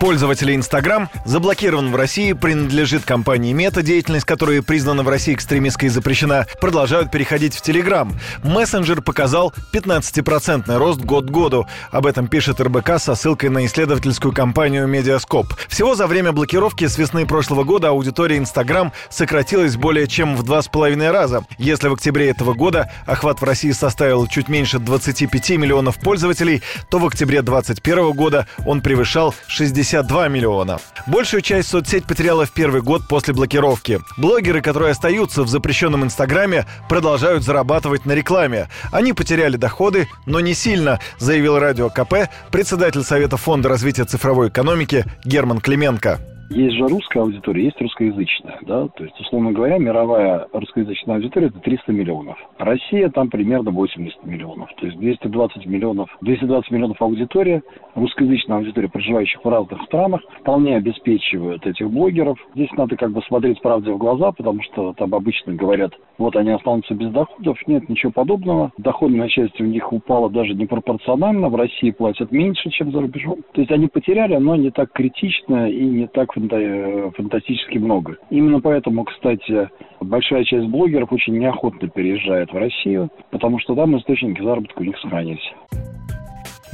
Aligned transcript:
Пользователи 0.00 0.54
Instagram 0.54 1.08
заблокирован 1.24 1.90
в 1.90 1.96
России, 1.96 2.32
принадлежит 2.32 3.04
компании 3.04 3.52
Мета, 3.52 3.82
деятельность 3.82 4.26
которой 4.26 4.62
признана 4.62 5.02
в 5.02 5.08
России 5.08 5.34
экстремистской 5.34 5.88
и 5.88 5.90
запрещена, 5.90 6.46
продолжают 6.60 7.10
переходить 7.10 7.56
в 7.56 7.68
Telegram. 7.68 8.08
Мессенджер 8.44 9.02
показал 9.02 9.52
15% 9.72 10.72
рост 10.76 11.00
год 11.00 11.26
к 11.26 11.30
году. 11.30 11.66
Об 11.90 12.06
этом 12.06 12.28
пишет 12.28 12.60
РБК 12.60 13.00
со 13.00 13.16
ссылкой 13.16 13.50
на 13.50 13.66
исследовательскую 13.66 14.32
компанию 14.32 14.86
Медиаскоп. 14.86 15.48
Всего 15.66 15.96
за 15.96 16.06
время 16.06 16.30
блокировки 16.30 16.86
с 16.86 16.96
весны 16.96 17.26
прошлого 17.26 17.64
года 17.64 17.88
аудитория 17.88 18.36
Instagram 18.36 18.92
сократилась 19.10 19.76
более 19.76 20.06
чем 20.06 20.36
в 20.36 20.44
два 20.44 20.62
с 20.62 20.68
половиной 20.68 21.10
раза. 21.10 21.44
Если 21.58 21.88
в 21.88 21.94
октябре 21.94 22.30
этого 22.30 22.54
года 22.54 22.92
охват 23.04 23.40
в 23.40 23.44
России 23.44 23.72
составил 23.72 24.28
чуть 24.28 24.48
меньше 24.48 24.78
25 24.78 25.50
миллионов 25.50 25.98
пользователей, 25.98 26.62
то 26.88 27.00
в 27.00 27.06
октябре 27.06 27.42
2021 27.42 28.12
года 28.12 28.46
он 28.64 28.80
превышал 28.80 29.34
60 29.48 29.87
52 29.88 30.28
миллиона. 30.28 30.78
Большую 31.06 31.40
часть 31.40 31.70
соцсеть 31.70 32.04
потеряла 32.04 32.44
в 32.44 32.52
первый 32.52 32.82
год 32.82 33.08
после 33.08 33.32
блокировки. 33.32 34.00
Блогеры, 34.18 34.60
которые 34.60 34.90
остаются 34.90 35.42
в 35.42 35.48
запрещенном 35.48 36.04
Инстаграме, 36.04 36.66
продолжают 36.90 37.42
зарабатывать 37.42 38.04
на 38.04 38.12
рекламе. 38.12 38.68
Они 38.92 39.14
потеряли 39.14 39.56
доходы, 39.56 40.06
но 40.26 40.40
не 40.40 40.52
сильно, 40.52 41.00
заявил 41.18 41.58
Радио 41.58 41.88
КП 41.88 42.28
председатель 42.50 43.02
Совета 43.02 43.38
Фонда 43.38 43.70
развития 43.70 44.04
цифровой 44.04 44.48
экономики 44.48 45.04
Герман 45.24 45.60
Клименко. 45.60 46.37
Есть 46.50 46.76
же 46.76 46.86
русская 46.86 47.20
аудитория, 47.20 47.64
есть 47.64 47.80
русскоязычная, 47.80 48.58
да, 48.62 48.88
то 48.88 49.04
есть, 49.04 49.18
условно 49.20 49.52
говоря, 49.52 49.78
мировая 49.78 50.46
русскоязычная 50.52 51.16
аудитория– 51.16 51.46
это 51.48 51.60
300 51.60 51.92
миллионов. 51.92 52.38
Россия 52.58 53.10
там 53.10 53.28
примерно 53.28 53.70
80 53.70 54.24
миллионов, 54.24 54.70
то 54.76 54.86
есть 54.86 54.98
220 54.98 55.66
миллионов, 55.66 56.08
220 56.22 56.70
миллионов 56.70 57.02
аудитория, 57.02 57.62
русскоязычная 57.94 58.58
аудитория, 58.58 58.88
проживающих 58.88 59.44
в 59.44 59.48
разных 59.48 59.82
странах, 59.82 60.22
вполне 60.40 60.76
обеспечивают 60.76 61.66
этих 61.66 61.90
блогеров. 61.90 62.38
Здесь 62.54 62.70
надо 62.72 62.96
как 62.96 63.12
бы 63.12 63.20
смотреть 63.22 63.60
правде 63.60 63.92
в 63.92 63.98
глаза, 63.98 64.32
потому 64.32 64.62
что 64.62 64.94
там 64.94 65.14
обычно 65.14 65.54
говорят, 65.54 65.92
вот 66.16 66.34
они 66.36 66.50
останутся 66.50 66.94
без 66.94 67.10
доходов. 67.10 67.58
Нет, 67.66 67.88
ничего 67.88 68.12
подобного. 68.12 68.72
Доходная 68.78 69.28
часть 69.28 69.60
у 69.60 69.64
них 69.64 69.92
упала 69.92 70.30
даже 70.30 70.54
непропорционально. 70.54 71.48
В 71.48 71.56
России 71.56 71.90
платят 71.90 72.32
меньше, 72.32 72.70
чем 72.70 72.90
за 72.90 73.00
рубежом. 73.00 73.36
То 73.52 73.60
есть 73.60 73.70
они 73.70 73.86
потеряли, 73.86 74.36
но 74.36 74.56
не 74.56 74.70
так 74.70 74.92
критично 74.92 75.70
и 75.70 75.84
не 75.84 76.06
так 76.06 76.34
фанта- 76.38 77.10
фантастически 77.16 77.78
много. 77.78 78.16
Именно 78.30 78.60
поэтому, 78.60 79.04
кстати, 79.04 79.68
большая 80.00 80.44
часть 80.44 80.68
блогеров 80.68 81.12
очень 81.12 81.38
неохотно 81.38 81.88
переезжает 81.88 82.52
в 82.52 82.56
Россию, 82.56 83.10
потому 83.30 83.58
что 83.58 83.74
там 83.74 83.96
источники 83.98 84.40
заработка 84.42 84.80
у 84.80 84.84
них 84.84 84.98
сохранились. 84.98 85.52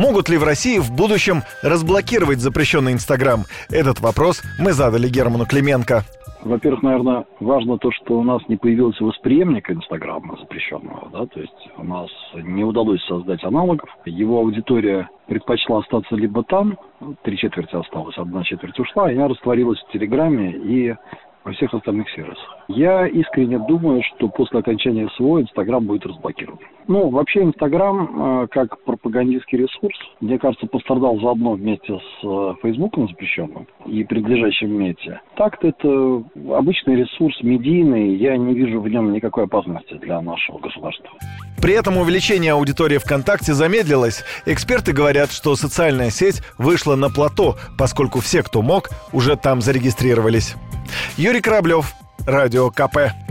Могут 0.00 0.30
ли 0.30 0.38
в 0.38 0.44
России 0.44 0.78
в 0.78 0.90
будущем 0.90 1.42
разблокировать 1.62 2.38
запрещенный 2.38 2.92
Инстаграм? 2.92 3.40
Этот 3.68 4.00
вопрос 4.00 4.42
мы 4.58 4.72
задали 4.72 5.10
Герману 5.10 5.44
Клименко. 5.44 6.04
Во-первых, 6.42 6.82
наверное, 6.82 7.26
важно 7.38 7.76
то, 7.76 7.90
что 7.92 8.18
у 8.18 8.22
нас 8.22 8.40
не 8.48 8.56
появился 8.56 9.04
восприемник 9.04 9.70
Инстаграма 9.70 10.38
запрещенного, 10.40 11.10
да, 11.12 11.26
то 11.26 11.38
есть 11.38 11.68
у 11.76 11.84
нас 11.84 12.08
не 12.32 12.64
удалось 12.64 13.04
создать 13.04 13.44
аналогов. 13.44 13.90
Его 14.06 14.38
аудитория 14.38 15.10
предпочла 15.26 15.80
остаться 15.80 16.16
либо 16.16 16.44
там, 16.44 16.78
три 17.22 17.36
четверти 17.36 17.76
осталось, 17.76 18.16
одна 18.16 18.42
четверть 18.42 18.78
ушла, 18.78 19.12
и 19.12 19.16
она 19.16 19.28
растворилась 19.28 19.80
в 19.80 19.92
Телеграме 19.92 20.50
и 20.50 20.94
во 21.50 21.54
всех 21.54 21.74
остальных 21.74 22.08
сервисах. 22.10 22.56
Я 22.68 23.06
искренне 23.08 23.58
думаю, 23.58 24.02
что 24.04 24.28
после 24.28 24.60
окончания 24.60 25.08
СВО 25.16 25.40
Инстаграм 25.40 25.84
будет 25.84 26.06
разблокирован. 26.06 26.60
Ну, 26.86 27.08
вообще 27.10 27.42
Инстаграм, 27.42 28.42
э, 28.42 28.46
как 28.48 28.82
пропагандистский 28.84 29.58
ресурс, 29.58 29.96
мне 30.20 30.38
кажется, 30.38 30.66
пострадал 30.66 31.18
заодно 31.20 31.52
вместе 31.52 31.98
с 31.98 32.24
э, 32.24 32.54
Фейсбуком 32.62 33.08
запрещенным 33.08 33.66
и 33.86 34.04
принадлежащим 34.04 34.72
Мете. 34.72 35.20
Так-то 35.36 35.68
это 35.68 36.22
обычный 36.56 36.96
ресурс 36.96 37.36
медийный, 37.42 38.14
я 38.14 38.36
не 38.36 38.54
вижу 38.54 38.80
в 38.80 38.88
нем 38.88 39.12
никакой 39.12 39.44
опасности 39.44 39.94
для 39.94 40.20
нашего 40.20 40.58
государства. 40.58 41.10
При 41.60 41.74
этом 41.74 41.98
увеличение 41.98 42.52
аудитории 42.52 42.98
ВКонтакте 42.98 43.52
замедлилось. 43.52 44.24
Эксперты 44.46 44.92
говорят, 44.92 45.30
что 45.30 45.56
социальная 45.56 46.10
сеть 46.10 46.42
вышла 46.58 46.94
на 46.96 47.10
плато, 47.10 47.56
поскольку 47.76 48.20
все, 48.20 48.42
кто 48.42 48.62
мог, 48.62 48.88
уже 49.12 49.36
там 49.36 49.60
зарегистрировались. 49.60 50.56
Юрий 51.16 51.40
Кораблев, 51.40 51.94
Радио 52.26 52.70
КП. 52.70 53.29